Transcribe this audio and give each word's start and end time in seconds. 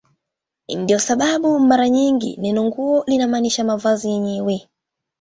Ndiyo 0.69 0.99
sababu 0.99 1.59
mara 1.59 1.89
nyingi 1.89 2.37
neno 2.37 2.63
"nguo" 2.65 3.03
linamaanisha 3.07 3.63
mavazi 3.63 4.09
yenyewe. 4.09 4.67